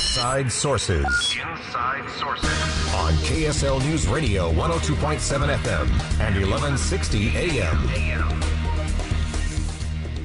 [0.00, 1.04] Inside Sources.
[1.04, 2.50] Inside Sources.
[2.94, 5.88] On KSL News Radio 102.7 FM
[6.20, 8.40] and 1160 AM.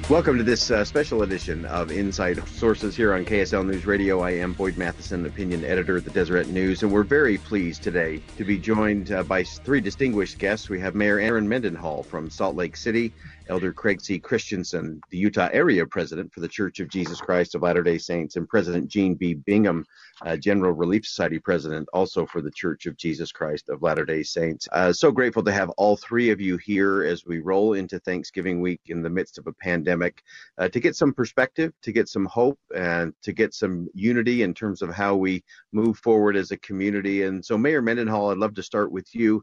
[0.08, 4.20] Welcome to this uh, special edition of Inside Sources here on KSL News Radio.
[4.20, 8.22] I am Boyd Matheson, opinion editor at the Deseret News, and we're very pleased today
[8.38, 10.70] to be joined uh, by three distinguished guests.
[10.70, 13.12] We have Mayor Erin Mendenhall from Salt Lake City,
[13.48, 14.18] Elder Craig C.
[14.18, 18.36] Christensen, the Utah area president for the Church of Jesus Christ of Latter day Saints,
[18.36, 19.34] and President Jean B.
[19.34, 19.84] Bingham,
[20.24, 24.22] uh, General Relief Society president, also for the Church of Jesus Christ of Latter day
[24.22, 24.66] Saints.
[24.72, 28.60] Uh, so grateful to have all three of you here as we roll into Thanksgiving
[28.60, 30.22] week in the midst of a pandemic
[30.58, 34.54] uh, to get some perspective, to get some hope, and to get some unity in
[34.54, 37.22] terms of how we move forward as a community.
[37.22, 39.42] And so, Mayor Mendenhall, I'd love to start with you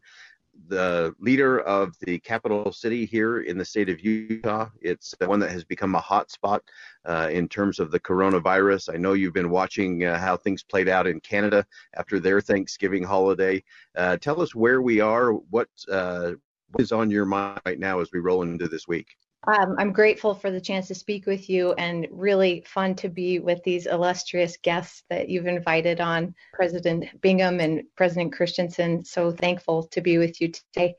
[0.68, 4.70] the leader of the capital city here in the state of Utah.
[4.82, 6.64] It's one that has become a hot spot
[7.06, 8.94] uh, in terms of the coronavirus.
[8.94, 13.04] I know you've been watching uh, how things played out in Canada after their Thanksgiving
[13.04, 13.64] holiday.
[13.96, 16.32] Uh, tell us where we are, what, uh,
[16.72, 19.16] what is on your mind right now as we roll into this week.
[19.46, 23.40] Um, I'm grateful for the chance to speak with you and really fun to be
[23.40, 29.04] with these illustrious guests that you've invited on, President Bingham and President Christensen.
[29.04, 30.96] So thankful to be with you today.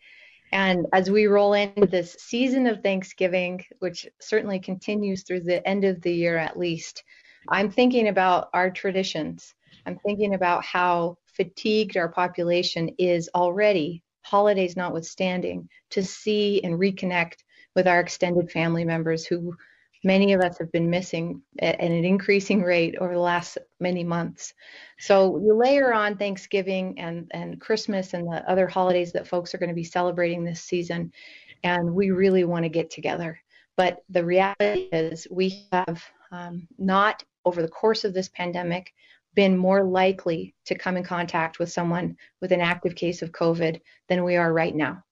[0.52, 5.84] And as we roll into this season of Thanksgiving, which certainly continues through the end
[5.84, 7.02] of the year at least,
[7.48, 9.54] I'm thinking about our traditions.
[9.86, 17.36] I'm thinking about how fatigued our population is already, holidays notwithstanding, to see and reconnect
[17.74, 19.56] with our extended family members who
[20.04, 24.52] many of us have been missing at an increasing rate over the last many months.
[24.98, 29.58] So you layer on Thanksgiving and, and Christmas and the other holidays that folks are
[29.58, 31.12] going to be celebrating this season,
[31.62, 33.40] and we really want to get together.
[33.76, 38.92] But the reality is, we have um, not, over the course of this pandemic,
[39.34, 43.80] been more likely to come in contact with someone with an active case of COVID
[44.08, 45.02] than we are right now.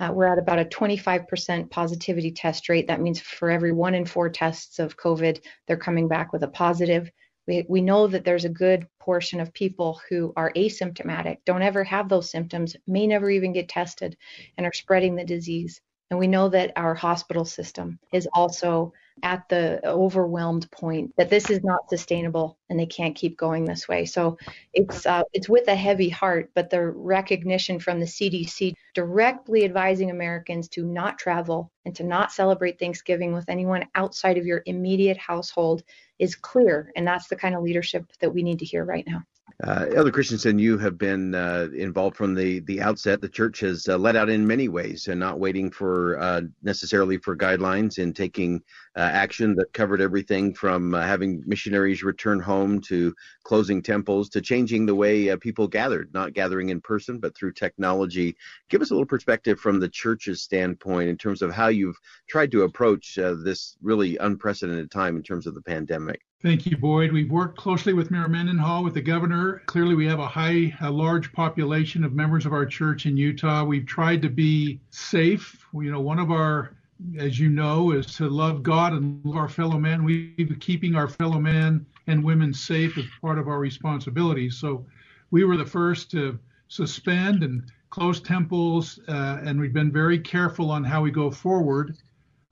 [0.00, 2.86] Uh, we're at about a 25% positivity test rate.
[2.88, 6.48] That means for every one in four tests of COVID, they're coming back with a
[6.48, 7.10] positive.
[7.46, 11.84] We, we know that there's a good portion of people who are asymptomatic, don't ever
[11.84, 14.16] have those symptoms, may never even get tested,
[14.56, 15.80] and are spreading the disease.
[16.10, 21.48] And we know that our hospital system is also at the overwhelmed point that this
[21.48, 24.04] is not sustainable and they can't keep going this way.
[24.04, 24.36] So
[24.72, 30.10] it's uh, it's with a heavy heart, but the recognition from the CDC directly advising
[30.10, 35.18] Americans to not travel and to not celebrate Thanksgiving with anyone outside of your immediate
[35.18, 35.82] household
[36.18, 39.22] is clear, and that's the kind of leadership that we need to hear right now.
[39.62, 43.20] Uh, Elder Christensen, you have been uh, involved from the, the outset.
[43.20, 47.18] The church has uh, led out in many ways and not waiting for uh, necessarily
[47.18, 48.60] for guidelines in taking
[48.96, 54.40] uh, action that covered everything from uh, having missionaries return home to closing temples to
[54.40, 58.36] changing the way people gathered, not gathering in person, but through technology.
[58.70, 61.98] Give us a little perspective from the church's standpoint in terms of how you've
[62.28, 66.22] tried to approach this really unprecedented time in terms of the pandemic.
[66.44, 67.10] Thank you, Boyd.
[67.10, 69.62] We've worked closely with Mayor Mendenhall, with the governor.
[69.64, 73.64] Clearly, we have a high, a large population of members of our church in Utah.
[73.64, 75.64] We've tried to be safe.
[75.72, 76.76] You know, one of our,
[77.16, 80.04] as you know, is to love God and love our fellow man.
[80.04, 84.58] We've been keeping our fellow man and women safe as part of our responsibilities.
[84.58, 84.84] So,
[85.30, 86.38] we were the first to
[86.68, 91.96] suspend and close temples, uh, and we've been very careful on how we go forward.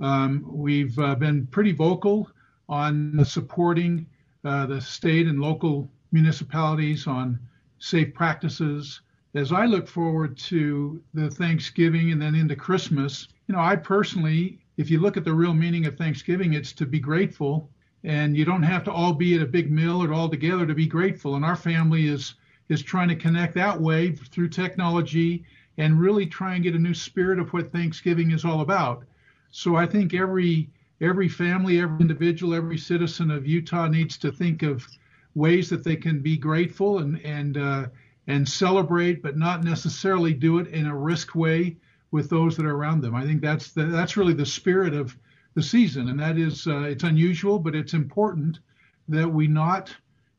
[0.00, 2.30] Um, we've uh, been pretty vocal
[2.72, 4.06] on supporting
[4.46, 7.38] uh, the state and local municipalities on
[7.78, 9.02] safe practices.
[9.34, 14.58] As I look forward to the Thanksgiving and then into Christmas, you know, I personally,
[14.78, 17.68] if you look at the real meaning of Thanksgiving, it's to be grateful.
[18.04, 20.74] And you don't have to all be at a big meal or all together to
[20.74, 21.36] be grateful.
[21.36, 22.34] And our family is
[22.70, 25.44] is trying to connect that way through technology
[25.76, 29.04] and really try and get a new spirit of what Thanksgiving is all about.
[29.50, 30.70] So I think every
[31.02, 34.86] every family, every individual, every citizen of Utah needs to think of
[35.34, 37.86] ways that they can be grateful and and uh,
[38.28, 41.76] and celebrate, but not necessarily do it in a risk way
[42.12, 43.14] with those that are around them.
[43.14, 45.16] I think that's the, that's really the spirit of
[45.54, 48.60] the season, and that is uh, it's unusual, but it's important
[49.08, 49.94] that we not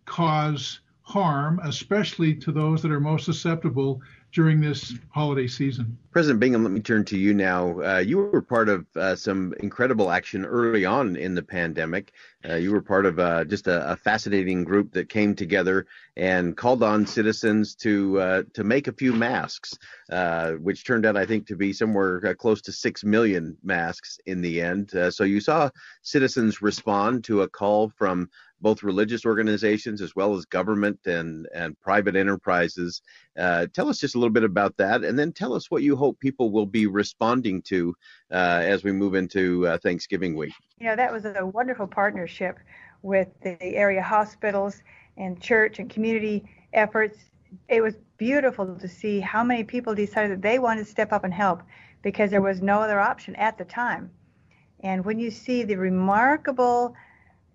[0.06, 4.02] cause harm, especially to those that are most susceptible
[4.34, 5.96] during this holiday season.
[6.12, 7.80] President Bingham, let me turn to you now.
[7.82, 12.12] Uh, you were part of uh, some incredible action early on in the pandemic.
[12.48, 15.86] Uh, you were part of uh, just a, a, fascinating group that came together
[16.18, 19.78] and called on citizens to uh, to make a few masks,
[20.12, 24.42] uh, which turned out, I think, to be somewhere close to six million masks in
[24.42, 24.92] the end.
[25.12, 25.70] so you saw
[26.02, 28.30] citizens respond to a call from
[28.64, 33.02] both religious organizations as well as government and, and private enterprises.
[33.38, 35.96] Uh, tell us just a little bit about that, and then tell us what you
[35.96, 37.94] hope people will be responding to
[38.32, 40.54] uh, as we move into uh, Thanksgiving week.
[40.80, 42.58] You know, that was a wonderful partnership
[43.02, 44.82] with the area hospitals
[45.18, 47.18] and church and community efforts.
[47.68, 51.26] It was beautiful to see how many people decided that they wanted to step up
[51.26, 51.62] and help
[52.02, 54.10] because there was no other option at the time.
[54.80, 56.96] And when you see the remarkable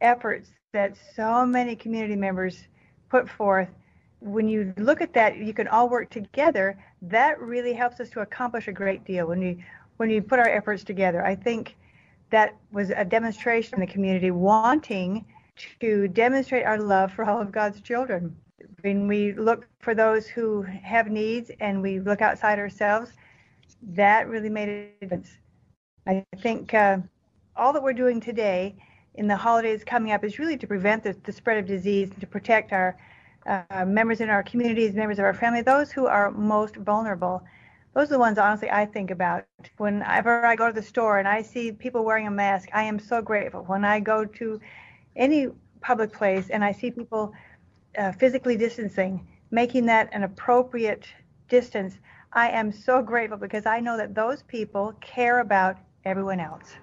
[0.00, 2.66] efforts that so many community members
[3.08, 3.68] put forth,
[4.20, 6.78] when you look at that, you can all work together.
[7.00, 9.58] That really helps us to accomplish a great deal when you
[9.96, 11.24] when you put our efforts together.
[11.24, 11.76] I think
[12.30, 15.24] that was a demonstration in the community wanting
[15.80, 18.36] to demonstrate our love for all of God's children.
[18.82, 23.12] When we look for those who have needs and we look outside ourselves,
[23.82, 25.30] that really made a difference.
[26.06, 26.98] I think uh,
[27.56, 28.76] all that we're doing today
[29.18, 32.20] in the holidays coming up is really to prevent the, the spread of disease and
[32.20, 32.96] to protect our
[33.46, 37.42] uh, members in our communities, members of our family, those who are most vulnerable.
[37.94, 39.44] Those are the ones, honestly, I think about.
[39.76, 43.00] Whenever I go to the store and I see people wearing a mask, I am
[43.00, 43.64] so grateful.
[43.64, 44.60] When I go to
[45.16, 45.48] any
[45.80, 47.32] public place and I see people
[47.98, 51.06] uh, physically distancing, making that an appropriate
[51.48, 51.98] distance,
[52.32, 56.76] I am so grateful because I know that those people care about everyone else.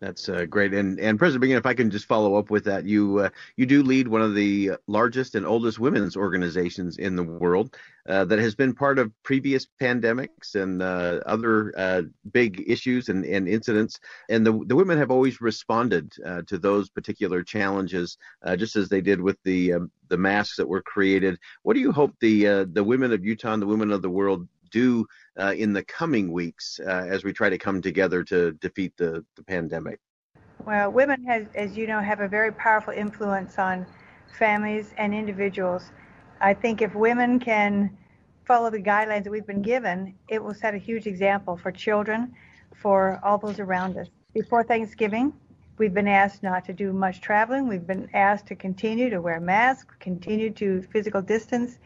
[0.00, 0.74] That's uh, great.
[0.74, 3.64] And and President Bingham, if I can just follow up with that, you uh, you
[3.64, 7.76] do lead one of the largest and oldest women's organizations in the world
[8.08, 12.02] uh, that has been part of previous pandemics and uh, other uh,
[12.32, 13.98] big issues and, and incidents.
[14.28, 18.18] And the the women have always responded uh, to those particular challenges,
[18.56, 21.38] just as they did with the um, the masks that were created.
[21.62, 24.48] What do you hope the the women of Utah and the women of the world
[24.70, 25.06] do
[25.38, 29.24] uh, in the coming weeks uh, as we try to come together to defeat the,
[29.36, 29.98] the pandemic?
[30.64, 33.86] Well, women, has, as you know, have a very powerful influence on
[34.38, 35.90] families and individuals.
[36.40, 37.96] I think if women can
[38.44, 42.34] follow the guidelines that we've been given, it will set a huge example for children,
[42.74, 44.08] for all those around us.
[44.34, 45.32] Before Thanksgiving,
[45.78, 47.68] we've been asked not to do much traveling.
[47.68, 51.78] We've been asked to continue to wear masks, continue to physical distance.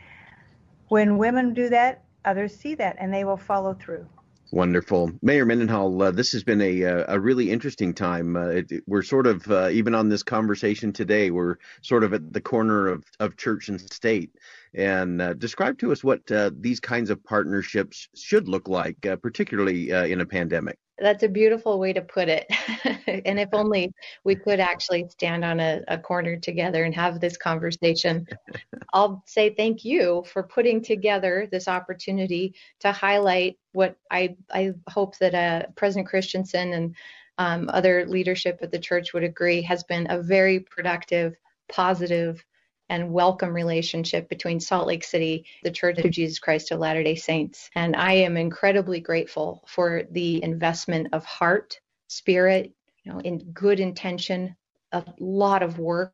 [0.89, 4.07] When women do that, others see that and they will follow through.
[4.53, 6.03] Wonderful, Mayor Mendenhall.
[6.03, 8.37] Uh, this has been a a really interesting time.
[8.37, 11.31] Uh, it, we're sort of uh, even on this conversation today.
[11.31, 14.33] We're sort of at the corner of of church and state.
[14.75, 19.17] And uh, describe to us what uh, these kinds of partnerships should look like, uh,
[19.17, 20.79] particularly in a pandemic.
[21.01, 22.47] That's a beautiful way to put it.
[23.25, 23.93] and if only
[24.25, 28.27] we could actually stand on a, a, corner together and have this conversation.
[28.93, 35.17] I'll say thank you for putting together this opportunity to highlight what I, I hope
[35.19, 36.95] that uh, President Christensen and
[37.39, 41.35] um, other leadership at the church would agree has been a very productive,
[41.73, 42.45] positive,
[42.91, 47.15] and welcome relationship between Salt Lake City, the Church of Jesus Christ of Latter day
[47.15, 47.71] Saints.
[47.77, 52.75] And I am incredibly grateful for the investment of heart, spirit,
[53.05, 54.57] you know, in good intention,
[54.93, 56.13] a lot of work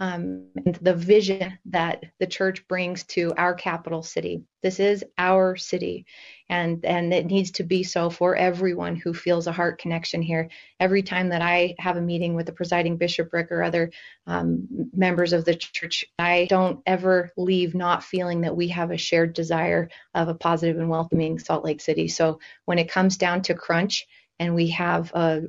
[0.00, 4.42] um, and the vision that the church brings to our capital city.
[4.62, 6.06] This is our city,
[6.48, 10.48] and and it needs to be so for everyone who feels a heart connection here.
[10.80, 13.92] Every time that I have a meeting with the presiding bishopric or other
[14.26, 18.96] um, members of the church, I don't ever leave not feeling that we have a
[18.96, 22.08] shared desire of a positive and welcoming Salt Lake City.
[22.08, 24.06] So when it comes down to crunch
[24.38, 25.42] and we have a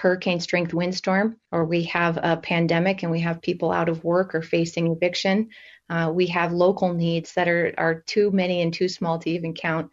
[0.00, 4.34] hurricane strength windstorm or we have a pandemic and we have people out of work
[4.34, 5.48] or facing eviction.
[5.88, 9.54] Uh, we have local needs that are, are too many and too small to even
[9.54, 9.90] count.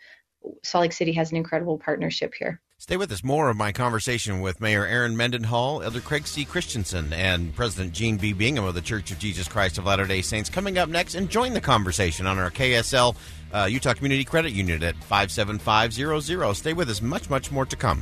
[0.64, 2.62] Salt Lake City has an incredible partnership here.
[2.84, 3.24] Stay with us.
[3.24, 6.44] More of my conversation with Mayor Erin Mendenhall, Elder Craig C.
[6.44, 8.34] Christensen, and President Jean B.
[8.34, 11.16] Bingham of the Church of Jesus Christ of Latter day Saints coming up next.
[11.16, 13.16] And join the conversation on our KSL
[13.54, 16.56] uh, Utah Community Credit Union at 57500.
[16.56, 17.02] Stay with us.
[17.02, 18.02] Much, much more to come.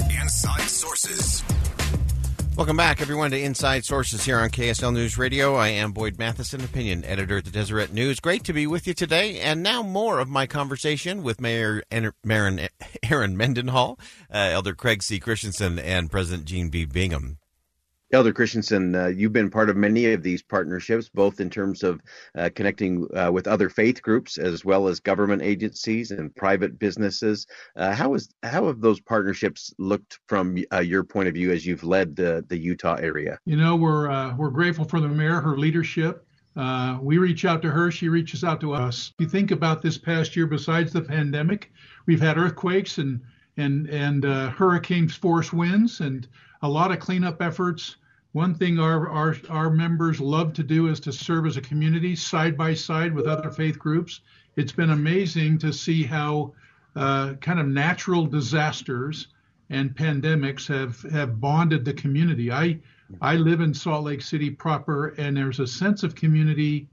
[0.00, 1.42] Inside Sources.
[2.56, 5.54] Welcome back, everyone, to Inside Sources here on KSL News Radio.
[5.54, 8.20] I am Boyd Matheson, opinion editor at the Deseret News.
[8.20, 9.40] Great to be with you today.
[9.40, 13.98] And now more of my conversation with Mayor Erin, Mendenhall,
[14.32, 15.18] uh, Elder Craig C.
[15.18, 16.84] Christensen, and President Jean B.
[16.84, 17.38] Bingham.
[18.14, 22.02] Elder Christensen, uh, you've been part of many of these partnerships, both in terms of
[22.36, 27.46] uh, connecting uh, with other faith groups as well as government agencies and private businesses.
[27.74, 31.64] Uh, how is how have those partnerships looked from uh, your point of view as
[31.64, 33.38] you've led the the Utah area?
[33.46, 36.26] You know, we're uh, we're grateful for the mayor, her leadership.
[37.00, 39.14] we reach out to her; she reaches out to us.
[39.18, 40.46] If You think about this past year.
[40.46, 41.72] Besides the pandemic,
[42.04, 43.22] we've had earthquakes and
[43.56, 46.28] and and hurricanes, force winds, and
[46.60, 47.96] a lot of cleanup efforts
[48.32, 52.16] one thing our, our, our members love to do is to serve as a community
[52.16, 54.20] side by side with other faith groups.
[54.56, 56.54] It's been amazing to see how
[56.96, 59.28] uh, kind of natural disasters
[59.70, 62.50] and pandemics have, have bonded the community.
[62.50, 62.78] I,
[63.20, 66.88] I live in Salt Lake City proper, and there's a sense of community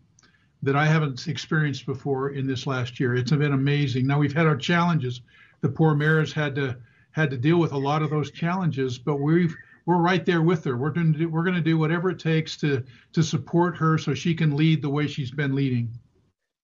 [0.62, 3.15] that I haven't experienced before in this last year.
[3.15, 4.05] It's been amazing.
[4.05, 5.22] Now we've had our challenges.
[5.62, 6.77] The poor mayors had to
[7.12, 9.55] had to deal with a lot of those challenges, but we've
[9.86, 10.78] we're right there with her.
[10.78, 12.84] We're going to do, we're going to do whatever it takes to
[13.14, 15.92] to support her so she can lead the way she's been leading.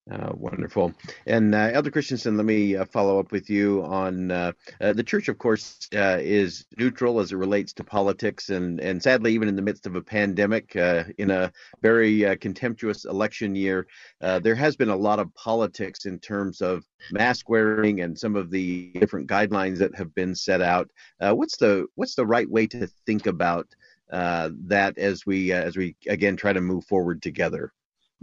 [0.09, 0.93] Uh, wonderful.
[1.25, 5.03] And uh, Elder Christensen, let me uh, follow up with you on uh, uh, the
[5.03, 8.49] church, of course, uh, is neutral as it relates to politics.
[8.49, 13.55] And, and sadly, even in the midst of a pandemic, in a very contemptuous election
[13.55, 13.87] year,
[14.21, 18.51] there has been a lot of politics in terms of mask wearing and some of
[18.51, 20.87] the different guidelines that have been set out.
[21.19, 23.67] what's the what's the right way to think about
[24.09, 27.73] that as we as we again try to move forward together?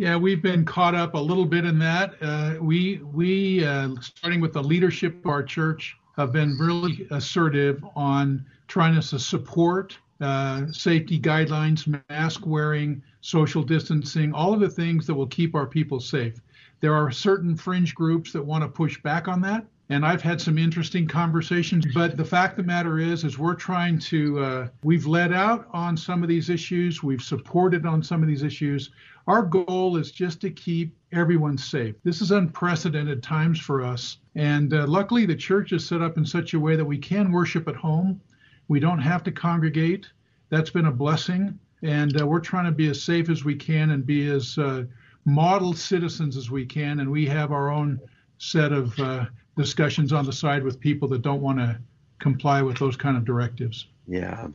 [0.02, 2.14] Yeah, we've been caught up a little bit in that.
[2.21, 7.85] Uh, we we uh, starting with the leadership of our church have been really assertive
[7.94, 15.06] on trying to support uh, safety guidelines, mask wearing, social distancing, all of the things
[15.06, 16.35] that will keep our people safe.
[16.80, 20.41] There are certain fringe groups that want to push back on that, and I've had
[20.41, 21.85] some interesting conversations.
[21.93, 25.69] But the fact of the matter is, is we're trying to uh, we've led out
[25.73, 28.91] on some of these issues, we've supported on some of these issues.
[29.27, 31.95] Our goal is just to keep everyone safe.
[32.05, 34.17] This is unprecedented times for us.
[34.35, 37.31] And uh, luckily, the church is set up in such a way that we can
[37.31, 38.21] worship at home.
[38.69, 40.09] We don't have to congregate.
[40.49, 41.59] That's been a blessing.
[41.83, 44.85] And uh, we're trying to be as safe as we can and be as uh,
[45.27, 47.01] model citizens as we can.
[47.01, 48.01] And we have our own
[48.39, 51.78] set of uh, discussions on the side with people that don't want to
[52.18, 53.88] comply with those kind of directives.
[54.06, 54.49] Yeah.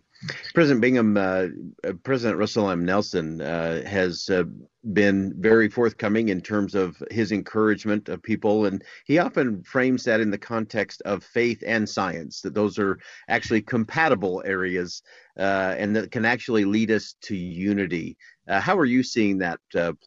[0.53, 1.47] President Bingham, uh,
[1.83, 2.83] uh, President Russell M.
[2.83, 4.43] Nelson uh, has uh,
[4.93, 10.19] been very forthcoming in terms of his encouragement of people, and he often frames that
[10.19, 12.97] in the context of faith and science, that those are
[13.29, 15.03] actually compatible areas
[15.37, 18.17] uh, and that can actually lead us to unity.
[18.47, 19.59] Uh, how are you seeing that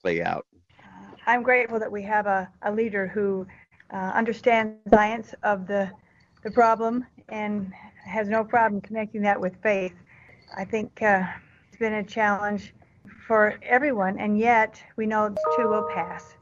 [0.02, 0.46] play out?
[1.26, 3.46] I'm grateful that we have a, a leader who
[3.96, 5.90] understands science of the
[6.42, 7.72] the problem and
[8.04, 9.94] has no problem connecting that with faith.
[10.56, 11.24] I think uh,
[11.68, 12.72] it's been a challenge
[13.26, 16.34] for everyone, and yet we know this too will pass.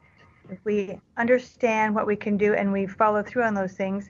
[0.49, 4.09] If we understand what we can do and we follow through on those things,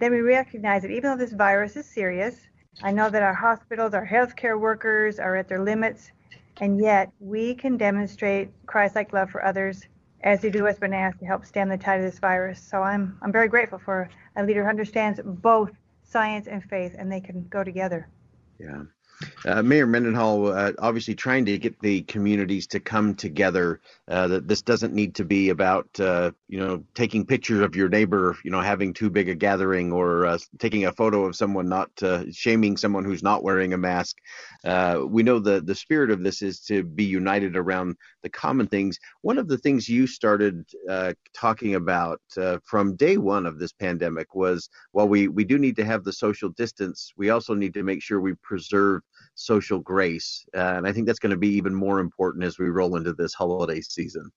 [0.00, 2.36] then we recognize that even though this virus is serious,
[2.82, 6.10] I know that our hospitals, our healthcare workers are at their limits,
[6.60, 9.86] and yet we can demonstrate Christ-like love for others
[10.24, 12.60] as they do been asked to help stem the tide of this virus.
[12.60, 15.70] So I'm I'm very grateful for a leader who understands both
[16.02, 18.08] science and faith, and they can go together.
[18.58, 18.84] Yeah.
[19.46, 23.80] Uh, Mayor Mendenhall, uh, obviously trying to get the communities to come together.
[24.08, 27.88] Uh, that this doesn't need to be about uh, you know taking pictures of your
[27.88, 31.68] neighbor, you know having too big a gathering, or uh, taking a photo of someone
[31.68, 34.16] not uh, shaming someone who's not wearing a mask.
[35.08, 38.98] we know the the spirit of this is to be united around the common things.
[39.22, 40.64] One of the things you started
[41.34, 42.20] talking about
[42.64, 46.12] from day one of this pandemic was while we we do need to have the
[46.12, 49.02] social distance, we also need to make sure we preserve
[49.34, 50.46] social grace.
[50.54, 53.12] Uh, and I think that's going to be even more important as we roll into
[53.12, 54.30] this holiday season.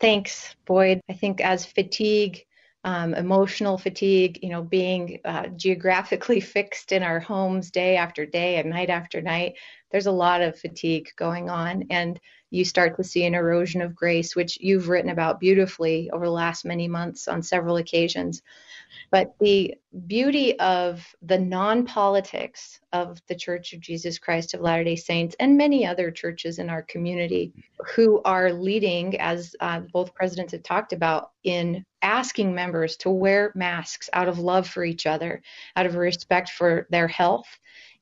[0.00, 1.00] Thanks, Boyd.
[1.08, 2.44] I think as fatigue,
[2.84, 8.56] um, emotional fatigue, you know, being uh, geographically fixed in our homes day after day
[8.56, 9.54] and night after night,
[9.90, 11.84] there's a lot of fatigue going on.
[11.90, 12.20] And
[12.50, 16.30] you start to see an erosion of grace, which you've written about beautifully over the
[16.30, 18.42] last many months on several occasions.
[19.10, 19.74] But the
[20.06, 25.36] beauty of the non politics of the Church of Jesus Christ of Latter day Saints
[25.40, 27.52] and many other churches in our community
[27.94, 33.52] who are leading, as uh, both presidents have talked about, in asking members to wear
[33.54, 35.42] masks out of love for each other,
[35.76, 37.46] out of respect for their health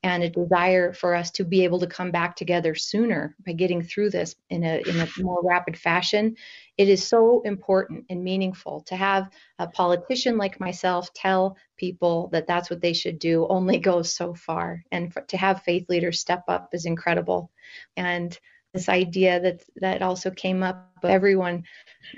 [0.03, 3.83] and a desire for us to be able to come back together sooner by getting
[3.83, 6.37] through this in a in a more rapid fashion
[6.79, 12.47] it is so important and meaningful to have a politician like myself tell people that
[12.47, 16.21] that's what they should do only goes so far and for, to have faith leaders
[16.21, 17.51] step up is incredible
[17.97, 18.39] and
[18.75, 21.65] this idea that that also came up everyone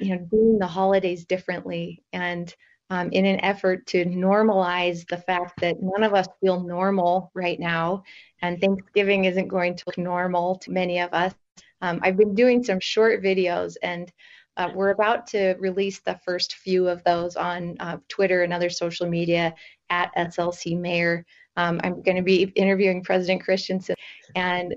[0.01, 2.55] you know doing the holidays differently and
[2.91, 7.61] um, in an effort to normalize the fact that none of us feel normal right
[7.61, 8.03] now,
[8.41, 11.35] and Thanksgiving isn't going to look normal to many of us.
[11.83, 14.11] Um, I've been doing some short videos, and
[14.59, 18.69] uh, we're about to release the first few of those on uh, Twitter and other
[18.69, 19.55] social media
[19.89, 21.25] at SLC Mayor.
[21.57, 23.97] Um, I'm going to be interviewing President Christensen,
[24.35, 24.75] and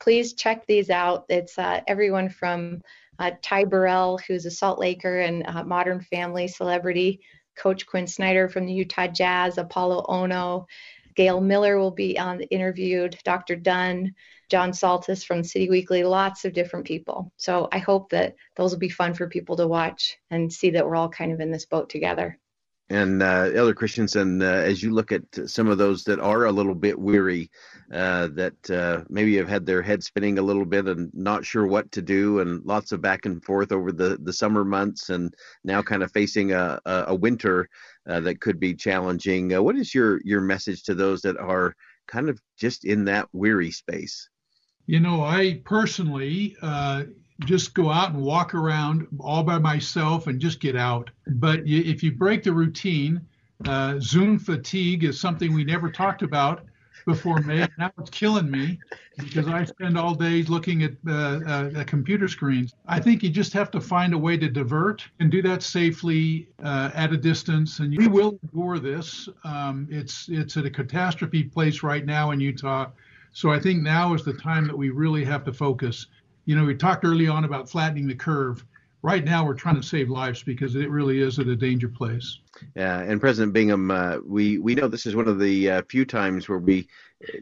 [0.00, 1.24] please check these out.
[1.28, 2.82] It's uh, everyone from
[3.18, 7.20] uh, Ty Burrell, who's a Salt Laker and Modern Family celebrity,
[7.56, 10.66] Coach Quin Snyder from the Utah Jazz, Apolo Ohno,
[11.14, 13.56] Gail Miller will be on interviewed, Dr.
[13.56, 14.14] Dunn,
[14.48, 17.32] John Saltas from City Weekly, lots of different people.
[17.36, 20.86] So I hope that those will be fun for people to watch and see that
[20.86, 22.38] we're all kind of in this boat together.
[22.90, 26.52] And uh, Elder Christensen, uh, as you look at some of those that are a
[26.52, 27.48] little bit weary,
[27.92, 31.68] uh, that uh, maybe have had their head spinning a little bit and not sure
[31.68, 35.32] what to do, and lots of back and forth over the, the summer months, and
[35.62, 37.68] now kind of facing a, a winter
[38.08, 39.54] uh, that could be challenging.
[39.54, 41.76] Uh, what is your, your message to those that are
[42.08, 44.28] kind of just in that weary space?
[44.86, 46.56] You know, I personally
[47.40, 51.10] just go out and walk around all by myself and just get out.
[51.26, 53.20] But if you break the routine,
[53.66, 56.64] uh, Zoom fatigue is something we never talked about
[57.06, 57.66] before May.
[57.78, 58.78] Now it's killing me
[59.18, 61.12] because I spend all day looking at, uh,
[61.46, 62.74] uh, computer screens.
[62.86, 66.48] I think you just have to find a way to divert and do that safely
[66.62, 67.78] uh, at a distance.
[67.78, 69.28] And we will endure this.
[69.44, 72.90] Um, it's it's at a catastrophe place right now in Utah.
[73.32, 76.06] So I think now is the time that we really have to focus
[76.50, 78.64] you know, we talked early on about flattening the curve.
[79.02, 82.40] Right now, we're trying to save lives because it really is at a danger place.
[82.74, 86.04] Yeah, and President Bingham, uh, we we know this is one of the uh, few
[86.04, 86.88] times where we,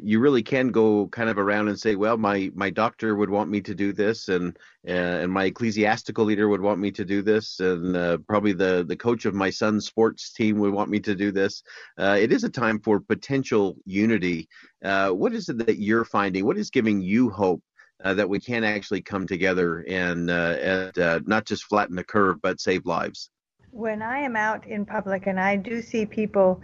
[0.03, 3.49] you really can go kind of around and say, well, my my doctor would want
[3.49, 7.23] me to do this, and uh, and my ecclesiastical leader would want me to do
[7.23, 11.01] this, and uh, probably the the coach of my son's sports team would want me
[11.01, 11.63] to do this.
[11.97, 14.51] Uh, it is a time for potential unity.
[14.85, 16.45] Uh, what is it that you're finding?
[16.45, 17.63] What is giving you hope
[18.05, 22.05] uh, that we can actually come together and, uh, and uh, not just flatten the
[22.05, 23.31] curve, but save lives.
[23.71, 26.61] When I am out in public and I do see people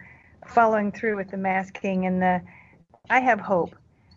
[0.47, 2.43] following through with the masking and the,
[3.11, 3.75] I have hope.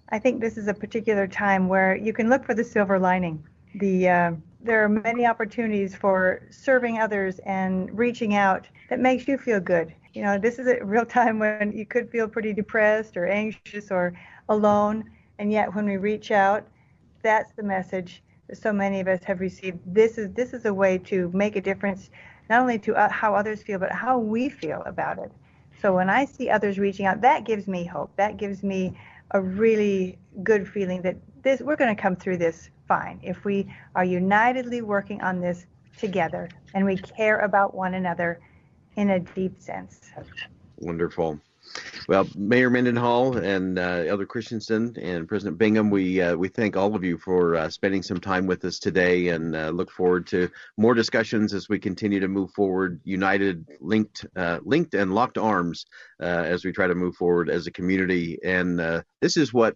[0.10, 3.44] I think this is a particular time where you can look for the silver lining.
[3.76, 9.38] The uh, there are many opportunities for serving others and reaching out that makes you
[9.38, 9.94] feel good.
[10.14, 13.92] You know, this is a real time when you could feel pretty depressed or anxious
[13.92, 14.14] or
[14.50, 15.04] alone,
[15.40, 16.68] and yet when we reach out
[17.22, 19.80] that's the message that so many of us have received.
[19.86, 22.10] This is this is a way to make a difference,
[22.50, 25.32] not only to uh, how others feel, but how we feel about it.
[25.82, 28.16] So when I see others reaching out, that gives me hope.
[28.18, 28.98] That gives me
[29.32, 33.72] a really good feeling that this we're going to come through this fine if we
[33.96, 35.66] are unitedly working on this
[35.98, 38.40] together and we care about one another
[38.96, 40.12] in a deep sense.
[40.78, 41.40] Wonderful.
[42.08, 46.96] Well, Mayor Mendenhall and uh, Elder Christensen and President Bingham, we uh, we thank all
[46.96, 50.50] of you for uh, spending some time with us today, and uh, look forward to
[50.78, 55.86] more discussions as we continue to move forward, united, linked, uh, linked, and locked arms
[56.22, 58.38] uh, as we try to move forward as a community.
[58.44, 58.80] And
[59.22, 59.76] this is what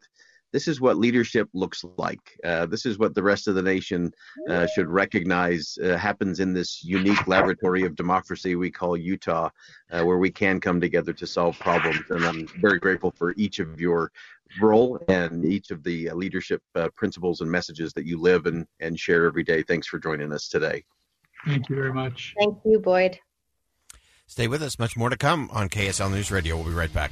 [0.51, 2.37] this is what leadership looks like.
[2.43, 4.13] Uh, this is what the rest of the nation
[4.49, 9.49] uh, should recognize uh, happens in this unique laboratory of democracy we call Utah,
[9.91, 12.01] uh, where we can come together to solve problems.
[12.09, 14.11] And I'm very grateful for each of your
[14.59, 18.67] role and each of the uh, leadership uh, principles and messages that you live and,
[18.79, 19.63] and share every day.
[19.63, 20.83] Thanks for joining us today.
[21.45, 22.35] Thank you very much.
[22.37, 23.19] Thank you, Boyd.
[24.27, 24.79] Stay with us.
[24.79, 26.55] Much more to come on KSL News Radio.
[26.55, 27.11] We'll be right back.